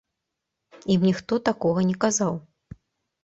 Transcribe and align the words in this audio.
Ім 0.93 1.01
ніхто 1.09 1.33
такога 1.49 1.79
не 1.89 1.93
казаў. 2.05 2.33